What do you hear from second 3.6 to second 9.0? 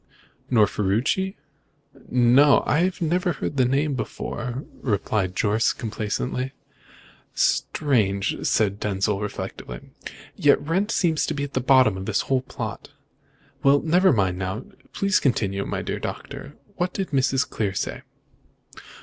name before," replied Jorce complacently. "Strange!" said